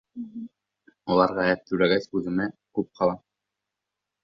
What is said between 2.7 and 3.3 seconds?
күп ҡала.